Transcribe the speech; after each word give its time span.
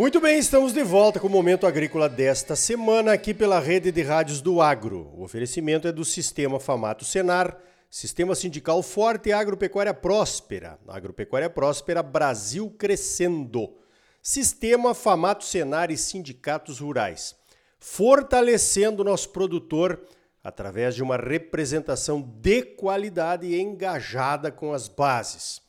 Muito 0.00 0.18
bem, 0.18 0.38
estamos 0.38 0.72
de 0.72 0.82
volta 0.82 1.20
com 1.20 1.26
o 1.26 1.30
Momento 1.30 1.66
Agrícola 1.66 2.08
desta 2.08 2.56
semana 2.56 3.12
aqui 3.12 3.34
pela 3.34 3.60
rede 3.60 3.92
de 3.92 4.00
rádios 4.00 4.40
do 4.40 4.62
Agro. 4.62 5.12
O 5.14 5.22
oferecimento 5.22 5.86
é 5.86 5.92
do 5.92 6.06
Sistema 6.06 6.58
Famato 6.58 7.04
Senar, 7.04 7.58
Sistema 7.90 8.34
Sindical 8.34 8.82
Forte 8.82 9.28
e 9.28 9.32
Agropecuária 9.34 9.92
Próspera. 9.92 10.78
Agropecuária 10.88 11.50
Próspera, 11.50 12.02
Brasil 12.02 12.74
crescendo. 12.78 13.76
Sistema 14.22 14.94
Famato 14.94 15.44
Senar 15.44 15.90
e 15.90 15.98
Sindicatos 15.98 16.80
Rurais. 16.80 17.36
Fortalecendo 17.78 19.04
nosso 19.04 19.28
produtor 19.28 20.00
através 20.42 20.94
de 20.94 21.02
uma 21.02 21.18
representação 21.18 22.22
de 22.22 22.62
qualidade 22.62 23.48
e 23.48 23.60
engajada 23.60 24.50
com 24.50 24.72
as 24.72 24.88
bases. 24.88 25.60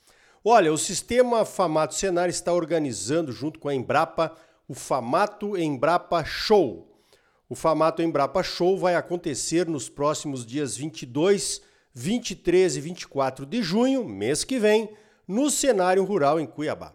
Olha, 0.44 0.74
o 0.74 0.78
sistema 0.78 1.46
Famato 1.46 1.94
Senar 1.94 2.28
está 2.28 2.52
organizando, 2.52 3.32
junto 3.32 3.60
com 3.60 3.70
a 3.70 3.76
Embrapa, 3.76 4.36
o 4.68 4.74
Famato 4.74 5.56
Embrapa 5.56 6.26
Show. 6.26 6.92
O 7.48 7.54
Famato 7.54 8.02
Embrapa 8.02 8.42
Show 8.42 8.76
vai 8.76 8.96
acontecer 8.96 9.68
nos 9.68 9.88
próximos 9.88 10.44
dias 10.44 10.76
22, 10.76 11.62
23 11.94 12.76
e 12.76 12.82
24 12.82 13.46
de 13.46 13.62
junho, 13.62 14.04
mês 14.04 14.44
que 14.44 14.58
vem, 14.58 14.90
no 15.28 15.52
cenário 15.52 16.04
rural 16.04 16.40
em 16.40 16.48
Cuiabá. 16.48 16.92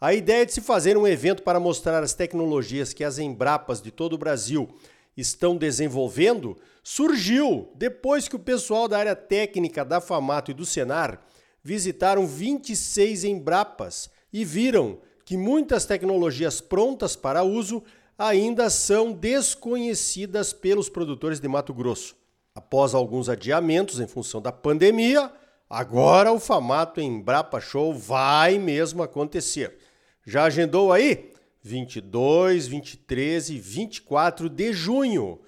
A 0.00 0.12
ideia 0.12 0.42
é 0.42 0.44
de 0.44 0.54
se 0.54 0.60
fazer 0.60 0.96
um 0.96 1.06
evento 1.06 1.44
para 1.44 1.60
mostrar 1.60 2.02
as 2.02 2.14
tecnologias 2.14 2.92
que 2.92 3.04
as 3.04 3.20
Embrapas 3.20 3.80
de 3.80 3.92
todo 3.92 4.14
o 4.14 4.18
Brasil 4.18 4.68
estão 5.16 5.56
desenvolvendo 5.56 6.56
surgiu 6.82 7.70
depois 7.76 8.26
que 8.26 8.34
o 8.34 8.40
pessoal 8.40 8.88
da 8.88 8.98
área 8.98 9.14
técnica 9.14 9.84
da 9.84 10.00
Famato 10.00 10.50
e 10.50 10.54
do 10.54 10.66
Senar 10.66 11.20
visitaram 11.68 12.26
26 12.26 13.24
Embrapas 13.24 14.08
e 14.32 14.42
viram 14.42 15.00
que 15.22 15.36
muitas 15.36 15.84
tecnologias 15.84 16.62
prontas 16.62 17.14
para 17.14 17.42
uso 17.42 17.82
ainda 18.16 18.70
são 18.70 19.12
desconhecidas 19.12 20.50
pelos 20.50 20.88
produtores 20.88 21.38
de 21.38 21.46
Mato 21.46 21.74
Grosso. 21.74 22.16
Após 22.54 22.94
alguns 22.94 23.28
adiamentos 23.28 24.00
em 24.00 24.06
função 24.06 24.40
da 24.40 24.50
pandemia, 24.50 25.30
agora 25.68 26.32
o 26.32 26.40
Famato 26.40 27.02
Embrapa 27.02 27.60
Show 27.60 27.92
vai 27.92 28.56
mesmo 28.58 29.02
acontecer. 29.02 29.76
Já 30.24 30.44
agendou 30.44 30.90
aí? 30.90 31.34
22, 31.62 32.66
23 32.66 33.50
e 33.50 33.58
24 33.58 34.48
de 34.48 34.72
junho, 34.72 35.38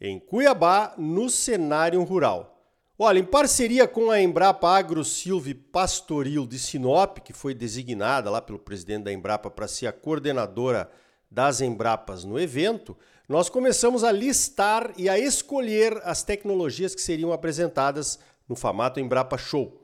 em 0.00 0.18
Cuiabá, 0.18 0.94
no 0.96 1.28
cenário 1.28 2.02
rural. 2.04 2.57
Olha, 3.00 3.20
em 3.20 3.24
parceria 3.24 3.86
com 3.86 4.10
a 4.10 4.20
Embrapa 4.20 4.68
Agro 4.76 5.04
Silve 5.04 5.54
Pastoril 5.54 6.44
de 6.44 6.58
Sinop, 6.58 7.18
que 7.18 7.32
foi 7.32 7.54
designada 7.54 8.28
lá 8.28 8.42
pelo 8.42 8.58
presidente 8.58 9.04
da 9.04 9.12
Embrapa 9.12 9.48
para 9.48 9.68
ser 9.68 9.86
a 9.86 9.92
coordenadora 9.92 10.90
das 11.30 11.60
Embrapas 11.60 12.24
no 12.24 12.40
evento, 12.40 12.98
nós 13.28 13.48
começamos 13.48 14.02
a 14.02 14.10
listar 14.10 14.92
e 14.96 15.08
a 15.08 15.16
escolher 15.16 16.00
as 16.02 16.24
tecnologias 16.24 16.92
que 16.92 17.00
seriam 17.00 17.32
apresentadas 17.32 18.18
no 18.48 18.56
formato 18.56 18.98
Embrapa 18.98 19.38
Show. 19.38 19.80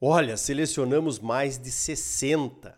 Olha, 0.00 0.36
selecionamos 0.36 1.20
mais 1.20 1.58
de 1.58 1.70
60. 1.70 2.76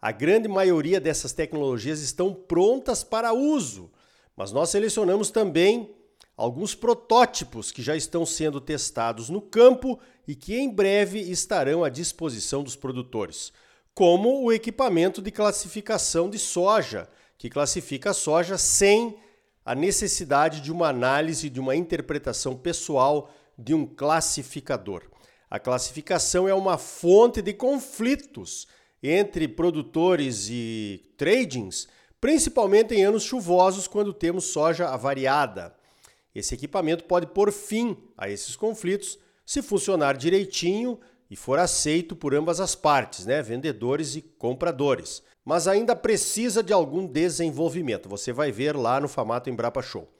A 0.00 0.12
grande 0.12 0.48
maioria 0.48 0.98
dessas 0.98 1.34
tecnologias 1.34 2.00
estão 2.00 2.32
prontas 2.32 3.04
para 3.04 3.34
uso, 3.34 3.92
mas 4.34 4.50
nós 4.50 4.70
selecionamos 4.70 5.30
também 5.30 5.94
alguns 6.36 6.74
protótipos 6.74 7.72
que 7.72 7.82
já 7.82 7.96
estão 7.96 8.26
sendo 8.26 8.60
testados 8.60 9.30
no 9.30 9.40
campo 9.40 9.98
e 10.28 10.34
que 10.34 10.56
em 10.56 10.68
breve 10.68 11.18
estarão 11.20 11.82
à 11.82 11.88
disposição 11.88 12.62
dos 12.62 12.76
produtores, 12.76 13.52
como 13.94 14.42
o 14.42 14.52
equipamento 14.52 15.22
de 15.22 15.30
classificação 15.30 16.28
de 16.28 16.38
soja, 16.38 17.08
que 17.38 17.48
classifica 17.48 18.10
a 18.10 18.14
soja 18.14 18.58
sem 18.58 19.16
a 19.64 19.74
necessidade 19.74 20.60
de 20.60 20.70
uma 20.70 20.88
análise, 20.88 21.48
de 21.48 21.58
uma 21.58 21.74
interpretação 21.74 22.54
pessoal 22.54 23.30
de 23.58 23.74
um 23.74 23.86
classificador. 23.86 25.02
A 25.50 25.58
classificação 25.58 26.46
é 26.48 26.54
uma 26.54 26.76
fonte 26.76 27.40
de 27.40 27.52
conflitos 27.52 28.66
entre 29.02 29.48
produtores 29.48 30.48
e 30.50 31.12
tradings, 31.16 31.88
principalmente 32.20 32.94
em 32.94 33.04
anos 33.04 33.22
chuvosos, 33.22 33.86
quando 33.86 34.12
temos 34.12 34.46
soja 34.46 34.88
avariada. 34.88 35.74
Esse 36.38 36.54
equipamento 36.54 37.04
pode 37.04 37.28
pôr 37.28 37.50
fim 37.50 37.96
a 38.14 38.28
esses 38.28 38.54
conflitos 38.54 39.18
se 39.46 39.62
funcionar 39.62 40.18
direitinho 40.18 41.00
e 41.30 41.34
for 41.34 41.58
aceito 41.58 42.14
por 42.14 42.34
ambas 42.34 42.60
as 42.60 42.74
partes, 42.74 43.24
né? 43.24 43.40
vendedores 43.40 44.16
e 44.16 44.20
compradores. 44.20 45.22
Mas 45.42 45.66
ainda 45.66 45.96
precisa 45.96 46.62
de 46.62 46.74
algum 46.74 47.06
desenvolvimento. 47.06 48.06
Você 48.10 48.34
vai 48.34 48.52
ver 48.52 48.76
lá 48.76 49.00
no 49.00 49.08
Famato 49.08 49.48
Embrapa 49.48 49.80
Show. 49.80 50.12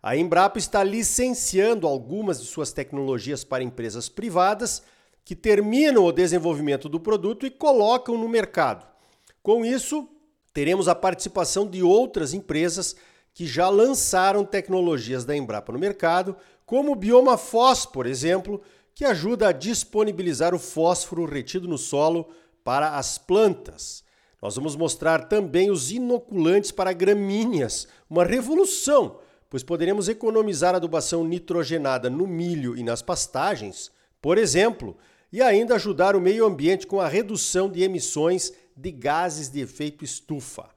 A 0.00 0.16
Embrapa 0.16 0.60
está 0.60 0.84
licenciando 0.84 1.88
algumas 1.88 2.40
de 2.40 2.46
suas 2.46 2.72
tecnologias 2.72 3.42
para 3.42 3.64
empresas 3.64 4.08
privadas 4.08 4.80
que 5.24 5.34
terminam 5.34 6.04
o 6.04 6.12
desenvolvimento 6.12 6.88
do 6.88 7.00
produto 7.00 7.46
e 7.46 7.50
colocam 7.50 8.16
no 8.16 8.28
mercado. 8.28 8.86
Com 9.42 9.64
isso, 9.64 10.08
teremos 10.52 10.86
a 10.86 10.94
participação 10.94 11.66
de 11.66 11.82
outras 11.82 12.32
empresas 12.32 12.94
que 13.34 13.46
já 13.46 13.68
lançaram 13.68 14.44
tecnologias 14.44 15.24
da 15.24 15.36
Embrapa 15.36 15.72
no 15.72 15.78
mercado, 15.78 16.36
como 16.64 16.92
o 16.92 16.96
Bioma 16.96 17.36
Fós, 17.36 17.84
por 17.84 18.06
exemplo, 18.06 18.62
que 18.94 19.04
ajuda 19.04 19.48
a 19.48 19.52
disponibilizar 19.52 20.54
o 20.54 20.58
fósforo 20.58 21.24
retido 21.24 21.66
no 21.66 21.76
solo 21.76 22.28
para 22.62 22.96
as 22.96 23.18
plantas. 23.18 24.04
Nós 24.40 24.54
vamos 24.54 24.76
mostrar 24.76 25.26
também 25.26 25.70
os 25.70 25.90
inoculantes 25.90 26.70
para 26.70 26.92
gramíneas, 26.92 27.88
uma 28.08 28.24
revolução, 28.24 29.18
pois 29.50 29.64
poderemos 29.64 30.08
economizar 30.08 30.74
adubação 30.74 31.24
nitrogenada 31.24 32.08
no 32.08 32.26
milho 32.26 32.76
e 32.76 32.84
nas 32.84 33.02
pastagens, 33.02 33.90
por 34.22 34.38
exemplo, 34.38 34.96
e 35.32 35.42
ainda 35.42 35.74
ajudar 35.74 36.14
o 36.14 36.20
meio 36.20 36.46
ambiente 36.46 36.86
com 36.86 37.00
a 37.00 37.08
redução 37.08 37.68
de 37.68 37.82
emissões 37.82 38.52
de 38.76 38.92
gases 38.92 39.50
de 39.50 39.60
efeito 39.60 40.04
estufa. 40.04 40.73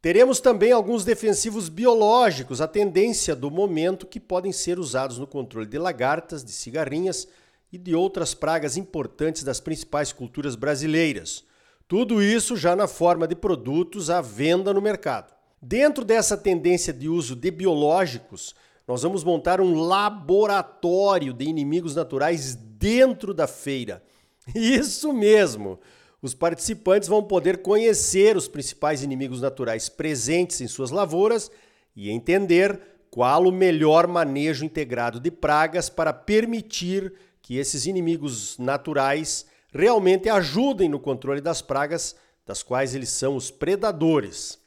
Teremos 0.00 0.38
também 0.38 0.70
alguns 0.70 1.04
defensivos 1.04 1.68
biológicos, 1.68 2.60
a 2.60 2.68
tendência 2.68 3.34
do 3.34 3.50
momento, 3.50 4.06
que 4.06 4.20
podem 4.20 4.52
ser 4.52 4.78
usados 4.78 5.18
no 5.18 5.26
controle 5.26 5.66
de 5.66 5.76
lagartas, 5.76 6.44
de 6.44 6.52
cigarrinhas 6.52 7.26
e 7.72 7.76
de 7.76 7.96
outras 7.96 8.32
pragas 8.32 8.76
importantes 8.76 9.42
das 9.42 9.58
principais 9.58 10.12
culturas 10.12 10.54
brasileiras. 10.54 11.44
Tudo 11.88 12.22
isso 12.22 12.56
já 12.56 12.76
na 12.76 12.86
forma 12.86 13.26
de 13.26 13.34
produtos 13.34 14.08
à 14.08 14.20
venda 14.20 14.72
no 14.72 14.80
mercado. 14.80 15.34
Dentro 15.60 16.04
dessa 16.04 16.36
tendência 16.36 16.92
de 16.92 17.08
uso 17.08 17.34
de 17.34 17.50
biológicos, 17.50 18.54
nós 18.86 19.02
vamos 19.02 19.24
montar 19.24 19.60
um 19.60 19.74
laboratório 19.74 21.32
de 21.32 21.44
inimigos 21.44 21.96
naturais 21.96 22.54
dentro 22.54 23.34
da 23.34 23.48
feira. 23.48 24.02
Isso 24.54 25.12
mesmo! 25.12 25.80
Os 26.20 26.34
participantes 26.34 27.08
vão 27.08 27.22
poder 27.22 27.62
conhecer 27.62 28.36
os 28.36 28.48
principais 28.48 29.02
inimigos 29.02 29.40
naturais 29.40 29.88
presentes 29.88 30.60
em 30.60 30.66
suas 30.66 30.90
lavouras 30.90 31.50
e 31.94 32.10
entender 32.10 32.80
qual 33.10 33.44
o 33.44 33.52
melhor 33.52 34.06
manejo 34.06 34.64
integrado 34.64 35.20
de 35.20 35.30
pragas 35.30 35.88
para 35.88 36.12
permitir 36.12 37.12
que 37.40 37.56
esses 37.56 37.86
inimigos 37.86 38.58
naturais 38.58 39.46
realmente 39.72 40.28
ajudem 40.28 40.88
no 40.88 40.98
controle 40.98 41.40
das 41.40 41.62
pragas, 41.62 42.16
das 42.44 42.62
quais 42.62 42.94
eles 42.94 43.10
são 43.10 43.36
os 43.36 43.50
predadores. 43.50 44.58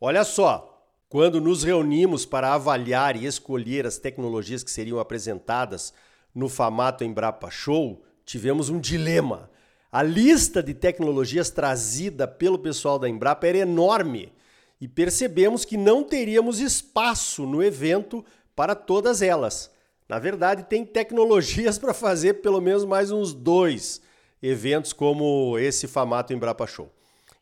Olha 0.00 0.22
só, 0.22 0.84
quando 1.08 1.40
nos 1.40 1.64
reunimos 1.64 2.24
para 2.24 2.54
avaliar 2.54 3.16
e 3.16 3.26
escolher 3.26 3.86
as 3.86 3.98
tecnologias 3.98 4.62
que 4.62 4.70
seriam 4.70 5.00
apresentadas 5.00 5.92
no 6.34 6.48
Famato 6.48 7.02
Embrapa 7.04 7.50
Show, 7.50 8.02
tivemos 8.24 8.68
um 8.68 8.78
dilema 8.78 9.50
a 9.92 10.02
lista 10.02 10.62
de 10.62 10.72
tecnologias 10.72 11.50
trazida 11.50 12.28
pelo 12.28 12.58
pessoal 12.58 12.98
da 12.98 13.08
Embrapa 13.08 13.46
era 13.46 13.58
enorme 13.58 14.32
e 14.80 14.86
percebemos 14.86 15.64
que 15.64 15.76
não 15.76 16.04
teríamos 16.04 16.60
espaço 16.60 17.44
no 17.44 17.62
evento 17.62 18.24
para 18.54 18.74
todas 18.74 19.20
elas. 19.20 19.70
Na 20.08 20.18
verdade, 20.18 20.64
tem 20.64 20.84
tecnologias 20.84 21.76
para 21.80 21.92
fazer 21.92 22.34
pelo 22.34 22.60
menos 22.60 22.84
mais 22.84 23.10
uns 23.10 23.34
dois 23.34 24.00
eventos 24.42 24.92
como 24.92 25.58
esse 25.58 25.86
Famato 25.86 26.32
Embrapa 26.32 26.66
Show. 26.66 26.90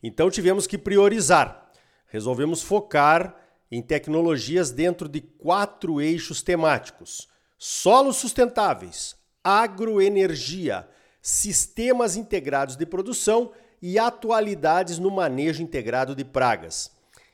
Então 0.03 0.31
tivemos 0.31 0.67
que 0.67 0.79
priorizar. 0.79 1.71
Resolvemos 2.07 2.63
focar 2.63 3.37
em 3.71 3.83
tecnologias 3.83 4.71
dentro 4.71 5.09
de 5.09 5.21
quatro 5.21 6.01
eixos 6.01 6.43
temáticos: 6.43 7.29
solos 7.59 8.17
sustentáveis, 8.17 9.17
agroenergia, 9.45 10.89
sistemas 11.21 12.17
integrados 12.17 12.77
de 12.77 12.87
produção 12.87 13.53
e 13.81 13.99
atualidades 13.99 14.99
no 14.99 15.11
manejo 15.11 15.63
integrado 15.63 16.15
de 16.15 16.25
pragas. 16.25 16.91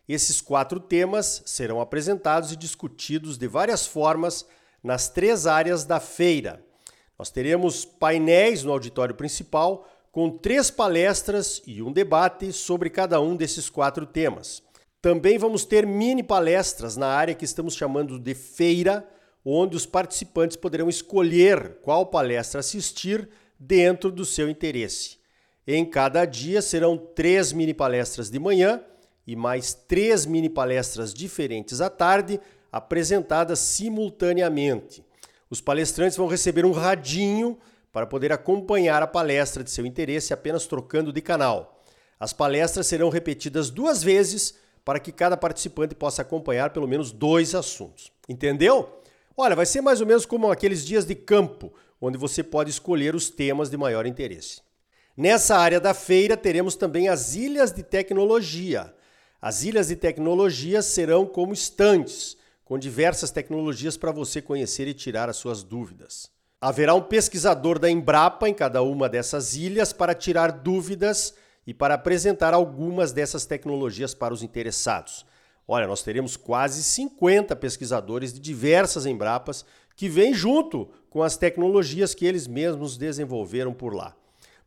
Esses 0.08 0.40
quatro 0.40 0.78
temas 0.78 1.42
serão 1.46 1.81
apresentados 1.81 2.52
e 2.52 2.56
discutidos 2.56 3.38
de 3.38 3.48
várias 3.48 3.86
formas 3.86 4.46
nas 4.82 5.08
três 5.08 5.46
áreas 5.46 5.84
da 5.84 5.98
feira. 5.98 6.62
Nós 7.19 7.31
teremos 7.31 7.84
painéis 7.84 8.62
no 8.62 8.72
auditório 8.72 9.14
principal 9.14 9.88
com 10.12 10.31
três 10.31 10.70
palestras 10.70 11.62
e 11.66 11.82
um 11.82 11.90
debate 11.90 12.52
sobre 12.52 12.90
cada 12.90 13.20
um 13.20 13.34
desses 13.34 13.70
quatro 13.70 14.04
temas. 14.04 14.62
Também 15.00 15.38
vamos 15.38 15.64
ter 15.64 15.86
mini 15.86 16.22
palestras 16.22 16.96
na 16.96 17.08
área 17.08 17.34
que 17.34 17.44
estamos 17.44 17.75
chamando 17.75 18.19
de 18.19 18.34
feira, 18.34 19.08
onde 19.44 19.76
os 19.76 19.86
participantes 19.86 20.56
poderão 20.56 20.88
escolher 20.88 21.78
qual 21.82 22.06
palestra 22.06 22.60
assistir 22.60 23.28
dentro 23.58 24.10
do 24.10 24.24
seu 24.24 24.48
interesse. 24.48 25.18
Em 25.66 25.84
cada 25.84 26.24
dia 26.24 26.60
serão 26.60 26.96
três 26.96 27.52
mini 27.52 27.72
palestras 27.72 28.30
de 28.30 28.38
manhã 28.38 28.82
e 29.26 29.34
mais 29.34 29.72
três 29.72 30.26
mini 30.26 30.48
palestras 30.48 31.14
diferentes 31.14 31.80
à 31.80 31.88
tarde, 31.88 32.38
apresentadas 32.70 33.58
simultaneamente. 33.60 35.04
Os 35.48 35.60
palestrantes 35.60 36.16
vão 36.16 36.26
receber 36.26 36.66
um 36.66 36.72
radinho 36.72 37.58
para 37.92 38.06
poder 38.06 38.32
acompanhar 38.32 39.02
a 39.02 39.06
palestra 39.06 39.62
de 39.62 39.70
seu 39.70 39.86
interesse 39.86 40.34
apenas 40.34 40.66
trocando 40.66 41.12
de 41.12 41.20
canal. 41.22 41.80
As 42.18 42.32
palestras 42.32 42.86
serão 42.86 43.08
repetidas 43.08 43.70
duas 43.70 44.02
vezes 44.02 44.54
para 44.84 44.98
que 44.98 45.12
cada 45.12 45.36
participante 45.36 45.94
possa 45.94 46.22
acompanhar 46.22 46.70
pelo 46.70 46.88
menos 46.88 47.12
dois 47.12 47.54
assuntos. 47.54 48.12
Entendeu? 48.28 49.00
Olha, 49.36 49.56
vai 49.56 49.66
ser 49.66 49.80
mais 49.80 50.00
ou 50.00 50.06
menos 50.06 50.26
como 50.26 50.50
aqueles 50.50 50.84
dias 50.84 51.04
de 51.06 51.14
campo, 51.14 51.72
onde 52.06 52.18
você 52.18 52.42
pode 52.42 52.68
escolher 52.68 53.14
os 53.14 53.30
temas 53.30 53.70
de 53.70 53.78
maior 53.78 54.04
interesse. 54.04 54.60
Nessa 55.16 55.56
área 55.56 55.80
da 55.80 55.94
feira, 55.94 56.36
teremos 56.36 56.76
também 56.76 57.08
as 57.08 57.34
ilhas 57.34 57.72
de 57.72 57.82
tecnologia. 57.82 58.94
As 59.40 59.62
ilhas 59.62 59.88
de 59.88 59.96
tecnologia 59.96 60.82
serão 60.82 61.24
como 61.24 61.54
estantes, 61.54 62.36
com 62.62 62.78
diversas 62.78 63.30
tecnologias 63.30 63.96
para 63.96 64.12
você 64.12 64.42
conhecer 64.42 64.86
e 64.86 64.92
tirar 64.92 65.30
as 65.30 65.36
suas 65.36 65.62
dúvidas. 65.62 66.30
Haverá 66.60 66.94
um 66.94 67.00
pesquisador 67.00 67.78
da 67.78 67.90
Embrapa 67.90 68.48
em 68.48 68.54
cada 68.54 68.82
uma 68.82 69.08
dessas 69.08 69.54
ilhas 69.54 69.92
para 69.92 70.14
tirar 70.14 70.52
dúvidas 70.52 71.34
e 71.66 71.72
para 71.72 71.94
apresentar 71.94 72.52
algumas 72.52 73.12
dessas 73.12 73.46
tecnologias 73.46 74.12
para 74.12 74.34
os 74.34 74.42
interessados. 74.42 75.24
Olha, 75.66 75.86
nós 75.86 76.02
teremos 76.02 76.36
quase 76.36 76.82
50 76.82 77.56
pesquisadores 77.56 78.32
de 78.32 78.40
diversas 78.40 79.06
Embrapas 79.06 79.64
que 79.96 80.08
vêm 80.08 80.35
junto 80.35 80.88
com 81.08 81.23
as 81.23 81.37
tecnologias 81.37 82.14
que 82.14 82.26
eles 82.26 82.46
mesmos 82.46 82.96
desenvolveram 82.96 83.73
por 83.73 83.94
lá. 83.94 84.17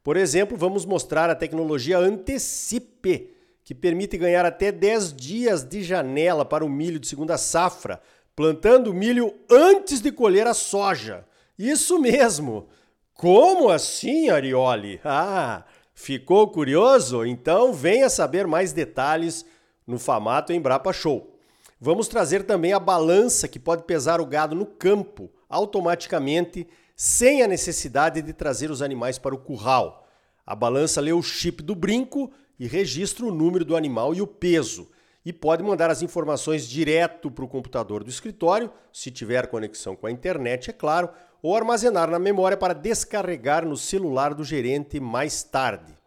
Por 0.04 0.16
exemplo, 0.16 0.58
vamos 0.58 0.86
mostrar 0.86 1.30
a 1.30 1.36
tecnologia 1.36 1.98
Antecipe, 1.98 3.34
que 3.64 3.76
permite 3.76 4.18
ganhar 4.18 4.46
até 4.46 4.72
10 4.72 5.14
dias 5.14 5.64
de 5.66 5.84
janela 5.84 6.46
para 6.46 6.64
o 6.64 6.70
milho 6.70 7.00
de 7.00 7.08
segunda 7.08 7.38
safra, 7.38 8.02
plantando 8.34 8.94
milho 8.94 9.34
antes 9.52 10.00
de 10.00 10.12
colher 10.12 10.48
a 10.48 10.54
soja. 10.54 11.26
Isso 11.60 12.00
mesmo! 12.00 12.68
Como 13.14 13.70
assim, 13.70 14.30
Arioli? 14.30 15.02
Ah, 15.04 15.66
ficou 15.94 16.48
curioso? 16.48 17.26
Então 17.26 17.74
venha 17.74 18.10
saber 18.10 18.48
mais 18.48 18.72
detalhes 18.72 19.44
no 19.86 20.00
Famato 20.00 20.54
Embrapa 20.54 20.94
Show. 20.94 21.37
Vamos 21.80 22.08
trazer 22.08 22.44
também 22.44 22.74
a 22.74 22.80
balança 22.80 23.48
que 23.48 23.60
pode 23.60 23.84
pesar 23.84 24.20
o 24.20 24.26
gado 24.26 24.56
no 24.56 24.66
campo 24.66 25.32
automaticamente, 25.48 26.68
sem 26.96 27.44
a 27.44 27.48
necessidade 27.48 28.22
de 28.22 28.34
trazer 28.34 28.72
os 28.72 28.82
animais 28.82 29.20
para 29.20 29.36
o 29.36 29.38
curral. 29.38 30.08
A 30.46 30.56
balança 30.56 31.00
lê 31.00 31.14
o 31.14 31.22
chip 31.22 31.62
do 31.62 31.76
brinco 31.76 32.32
e 32.60 32.68
registra 32.68 33.26
o 33.26 33.32
número 33.32 33.64
do 33.64 33.76
animal 33.76 34.16
e 34.16 34.22
o 34.22 34.28
peso 34.28 34.90
e 35.24 35.32
pode 35.32 35.62
mandar 35.62 35.90
as 35.92 36.02
informações 36.02 36.68
direto 36.68 37.30
para 37.30 37.44
o 37.44 37.50
computador 37.50 38.04
do 38.04 38.10
escritório, 38.10 38.72
se 38.94 39.12
tiver 39.12 39.48
conexão 39.48 39.94
com 39.94 40.08
a 40.08 40.12
internet, 40.12 40.70
é 40.70 40.74
claro, 40.74 41.10
ou 41.44 41.56
armazenar 41.56 42.10
na 42.10 42.18
memória 42.18 42.56
para 42.56 42.74
descarregar 42.74 43.66
no 43.66 43.76
celular 43.76 44.34
do 44.34 44.44
gerente 44.44 45.00
mais 45.02 45.44
tarde. 45.44 45.98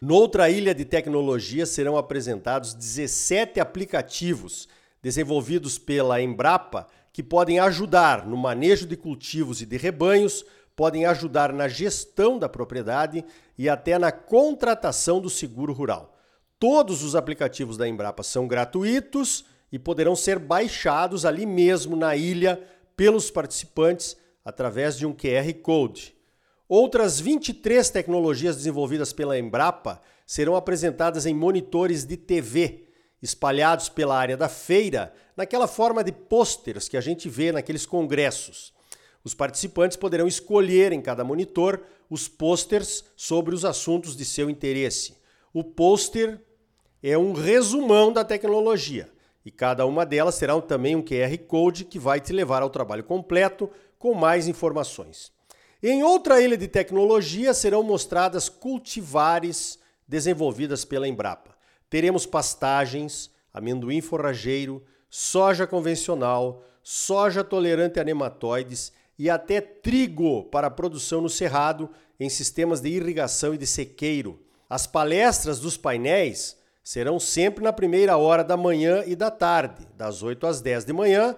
Noutra 0.00 0.50
ilha 0.50 0.74
de 0.74 0.84
tecnologia 0.84 1.64
serão 1.64 1.96
apresentados 1.96 2.74
17 2.74 3.58
aplicativos 3.58 4.68
desenvolvidos 5.06 5.78
pela 5.78 6.20
Embrapa 6.20 6.88
que 7.12 7.22
podem 7.22 7.60
ajudar 7.60 8.26
no 8.26 8.36
manejo 8.36 8.88
de 8.88 8.96
cultivos 8.96 9.62
e 9.62 9.64
de 9.64 9.76
rebanhos, 9.76 10.44
podem 10.74 11.06
ajudar 11.06 11.52
na 11.52 11.68
gestão 11.68 12.40
da 12.40 12.48
propriedade 12.48 13.24
e 13.56 13.68
até 13.68 14.00
na 14.00 14.10
contratação 14.10 15.20
do 15.20 15.30
seguro 15.30 15.72
rural. 15.72 16.18
Todos 16.58 17.04
os 17.04 17.14
aplicativos 17.14 17.76
da 17.76 17.86
Embrapa 17.86 18.24
são 18.24 18.48
gratuitos 18.48 19.44
e 19.70 19.78
poderão 19.78 20.16
ser 20.16 20.40
baixados 20.40 21.24
ali 21.24 21.46
mesmo 21.46 21.94
na 21.94 22.16
ilha 22.16 22.60
pelos 22.96 23.30
participantes 23.30 24.16
através 24.44 24.98
de 24.98 25.06
um 25.06 25.14
QR 25.14 25.54
Code. 25.62 26.16
Outras 26.68 27.20
23 27.20 27.88
tecnologias 27.90 28.56
desenvolvidas 28.56 29.12
pela 29.12 29.38
Embrapa 29.38 30.02
serão 30.26 30.56
apresentadas 30.56 31.26
em 31.26 31.32
monitores 31.32 32.04
de 32.04 32.16
TV, 32.16 32.85
espalhados 33.22 33.88
pela 33.88 34.16
área 34.16 34.36
da 34.36 34.48
feira, 34.48 35.12
naquela 35.36 35.66
forma 35.66 36.04
de 36.04 36.12
pôsteres 36.12 36.88
que 36.88 36.96
a 36.96 37.00
gente 37.00 37.28
vê 37.28 37.52
naqueles 37.52 37.86
congressos. 37.86 38.72
Os 39.24 39.34
participantes 39.34 39.96
poderão 39.96 40.28
escolher 40.28 40.92
em 40.92 41.00
cada 41.00 41.24
monitor 41.24 41.82
os 42.08 42.28
pôsteres 42.28 43.04
sobre 43.16 43.54
os 43.54 43.64
assuntos 43.64 44.16
de 44.16 44.24
seu 44.24 44.48
interesse. 44.48 45.16
O 45.52 45.64
pôster 45.64 46.40
é 47.02 47.18
um 47.18 47.32
resumão 47.32 48.12
da 48.12 48.24
tecnologia 48.24 49.10
e 49.44 49.50
cada 49.50 49.86
uma 49.86 50.04
delas 50.04 50.38
terá 50.38 50.60
também 50.60 50.94
um 50.94 51.02
QR 51.02 51.36
Code 51.46 51.84
que 51.84 51.98
vai 51.98 52.20
te 52.20 52.32
levar 52.32 52.62
ao 52.62 52.70
trabalho 52.70 53.04
completo 53.04 53.70
com 53.98 54.12
mais 54.14 54.48
informações. 54.48 55.32
Em 55.82 56.02
outra 56.02 56.40
ilha 56.40 56.56
de 56.56 56.68
tecnologia 56.68 57.54
serão 57.54 57.82
mostradas 57.82 58.48
cultivares 58.48 59.78
desenvolvidas 60.06 60.84
pela 60.84 61.06
Embrapa. 61.06 61.55
Teremos 61.88 62.26
pastagens, 62.26 63.30
amendoim 63.52 64.00
forrageiro, 64.00 64.82
soja 65.08 65.66
convencional, 65.66 66.64
soja 66.82 67.42
tolerante 67.42 67.98
a 67.98 68.04
nematóides 68.04 68.92
e 69.18 69.30
até 69.30 69.60
trigo 69.60 70.44
para 70.44 70.70
produção 70.70 71.20
no 71.20 71.28
cerrado 71.28 71.88
em 72.18 72.28
sistemas 72.28 72.80
de 72.80 72.88
irrigação 72.88 73.54
e 73.54 73.58
de 73.58 73.66
sequeiro. 73.66 74.40
As 74.68 74.86
palestras 74.86 75.60
dos 75.60 75.76
painéis 75.76 76.56
serão 76.82 77.18
sempre 77.18 77.64
na 77.64 77.72
primeira 77.72 78.16
hora 78.16 78.44
da 78.44 78.56
manhã 78.56 79.02
e 79.06 79.16
da 79.16 79.30
tarde, 79.30 79.86
das 79.96 80.22
8 80.22 80.46
às 80.46 80.60
10 80.60 80.84
de 80.84 80.92
manhã 80.92 81.36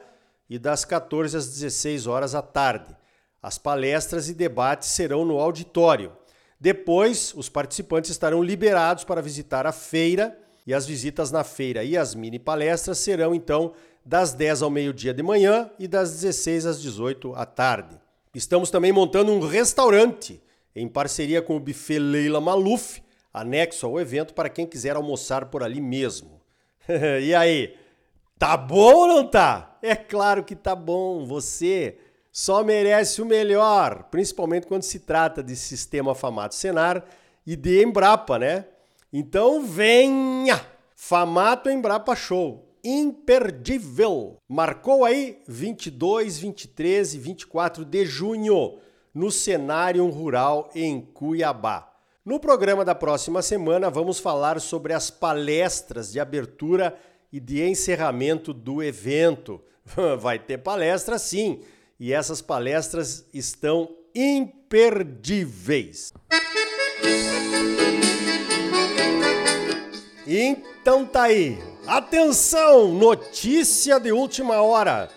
e 0.48 0.58
das 0.58 0.84
14 0.84 1.36
às 1.36 1.48
16 1.48 2.06
horas 2.06 2.34
à 2.34 2.42
tarde. 2.42 2.96
As 3.42 3.58
palestras 3.58 4.28
e 4.28 4.34
debates 4.34 4.88
serão 4.88 5.24
no 5.24 5.38
auditório. 5.38 6.12
Depois, 6.60 7.32
os 7.36 7.48
participantes 7.48 8.10
estarão 8.10 8.42
liberados 8.42 9.04
para 9.04 9.22
visitar 9.22 9.66
a 9.66 9.72
feira 9.72 10.36
e 10.66 10.74
as 10.74 10.86
visitas 10.86 11.30
na 11.30 11.44
feira 11.44 11.84
e 11.84 11.96
as 11.96 12.14
mini 12.14 12.38
palestras 12.38 12.98
serão 12.98 13.34
então 13.34 13.72
das 14.04 14.32
10 14.32 14.62
ao 14.62 14.70
meio-dia 14.70 15.14
de 15.14 15.22
manhã 15.22 15.70
e 15.78 15.86
das 15.86 16.12
16 16.12 16.66
às 16.66 16.82
18 16.82 17.34
à 17.34 17.46
tarde. 17.46 17.98
Estamos 18.34 18.70
também 18.70 18.92
montando 18.92 19.32
um 19.32 19.40
restaurante 19.40 20.42
em 20.74 20.88
parceria 20.88 21.40
com 21.40 21.56
o 21.56 21.60
buffet 21.60 21.98
Leila 21.98 22.40
Maluf, 22.40 23.02
anexo 23.32 23.86
ao 23.86 24.00
evento 24.00 24.34
para 24.34 24.48
quem 24.48 24.66
quiser 24.66 24.96
almoçar 24.96 25.46
por 25.46 25.62
ali 25.62 25.80
mesmo. 25.80 26.40
e 27.22 27.34
aí, 27.34 27.74
tá 28.38 28.56
bom 28.56 28.94
ou 28.94 29.06
não 29.06 29.26
tá? 29.26 29.78
É 29.80 29.94
claro 29.94 30.44
que 30.44 30.56
tá 30.56 30.74
bom. 30.74 31.24
Você 31.24 31.98
só 32.40 32.62
merece 32.62 33.20
o 33.20 33.26
melhor, 33.26 34.04
principalmente 34.12 34.68
quando 34.68 34.84
se 34.84 35.00
trata 35.00 35.42
de 35.42 35.56
sistema 35.56 36.14
Famato 36.14 36.54
Senar 36.54 37.04
e 37.44 37.56
de 37.56 37.82
Embrapa, 37.82 38.38
né? 38.38 38.64
Então 39.12 39.64
venha! 39.64 40.64
Famato 40.94 41.68
Embrapa 41.68 42.14
Show. 42.14 42.64
Imperdível. 42.84 44.36
Marcou 44.48 45.04
aí 45.04 45.42
22, 45.48 46.38
23 46.38 47.14
e 47.14 47.18
24 47.18 47.84
de 47.84 48.06
junho 48.06 48.78
no 49.12 49.32
cenário 49.32 50.08
rural 50.08 50.70
em 50.76 51.00
Cuiabá. 51.00 51.92
No 52.24 52.38
programa 52.38 52.84
da 52.84 52.94
próxima 52.94 53.42
semana, 53.42 53.90
vamos 53.90 54.20
falar 54.20 54.60
sobre 54.60 54.92
as 54.92 55.10
palestras 55.10 56.12
de 56.12 56.20
abertura 56.20 56.96
e 57.32 57.40
de 57.40 57.64
encerramento 57.64 58.54
do 58.54 58.80
evento. 58.80 59.60
Vai 60.20 60.38
ter 60.38 60.58
palestra 60.58 61.18
sim, 61.18 61.64
e 61.98 62.12
essas 62.12 62.40
palestras 62.40 63.24
estão 63.34 63.88
imperdíveis. 64.14 66.12
Então 70.26 71.04
tá 71.06 71.22
aí. 71.22 71.58
Atenção, 71.86 72.92
notícia 72.92 73.98
de 73.98 74.12
última 74.12 74.60
hora. 74.62 75.08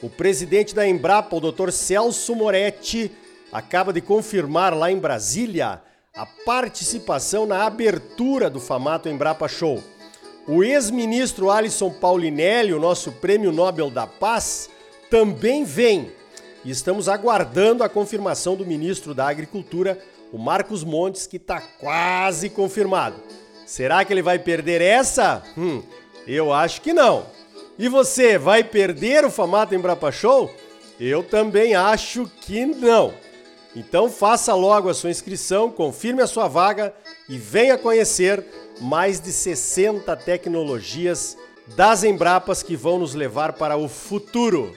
O 0.00 0.08
presidente 0.08 0.74
da 0.74 0.86
Embrapa, 0.86 1.36
o 1.36 1.40
Dr. 1.40 1.70
Celso 1.70 2.34
Moretti, 2.34 3.10
acaba 3.52 3.92
de 3.92 4.00
confirmar 4.00 4.74
lá 4.74 4.90
em 4.90 4.98
Brasília 4.98 5.82
a 6.14 6.26
participação 6.44 7.44
na 7.46 7.64
abertura 7.64 8.48
do 8.48 8.60
Famato 8.60 9.08
Embrapa 9.08 9.48
Show. 9.48 9.82
O 10.46 10.64
ex-ministro 10.64 11.50
Alisson 11.50 11.90
Paulinelli, 11.90 12.72
o 12.72 12.80
nosso 12.80 13.12
Prêmio 13.12 13.52
Nobel 13.52 13.90
da 13.90 14.06
Paz, 14.06 14.70
também 15.10 15.64
vem. 15.64 16.12
E 16.64 16.70
estamos 16.70 17.08
aguardando 17.08 17.82
a 17.82 17.88
confirmação 17.88 18.54
do 18.56 18.64
ministro 18.66 19.14
da 19.14 19.28
Agricultura, 19.28 19.98
o 20.32 20.38
Marcos 20.38 20.84
Montes, 20.84 21.26
que 21.26 21.36
está 21.36 21.60
quase 21.60 22.48
confirmado. 22.48 23.16
Será 23.66 24.04
que 24.04 24.12
ele 24.12 24.22
vai 24.22 24.38
perder 24.38 24.80
essa? 24.80 25.42
Hum, 25.56 25.82
Eu 26.26 26.52
acho 26.52 26.80
que 26.82 26.92
não. 26.92 27.26
E 27.78 27.88
você 27.88 28.38
vai 28.38 28.62
perder 28.62 29.24
o 29.24 29.30
Famato 29.30 29.74
Embrapa 29.74 30.12
Show? 30.12 30.50
Eu 31.00 31.22
também 31.24 31.74
acho 31.74 32.30
que 32.42 32.64
não. 32.64 33.12
Então 33.74 34.08
faça 34.10 34.54
logo 34.54 34.88
a 34.88 34.94
sua 34.94 35.10
inscrição, 35.10 35.70
confirme 35.70 36.22
a 36.22 36.26
sua 36.26 36.46
vaga 36.46 36.94
e 37.28 37.38
venha 37.38 37.78
conhecer 37.78 38.44
mais 38.80 39.20
de 39.20 39.32
60 39.32 40.14
tecnologias 40.16 41.36
das 41.74 42.04
Embrapas 42.04 42.62
que 42.62 42.76
vão 42.76 42.98
nos 42.98 43.14
levar 43.14 43.54
para 43.54 43.76
o 43.76 43.88
futuro. 43.88 44.76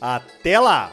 Até 0.00 0.58
lá! 0.58 0.92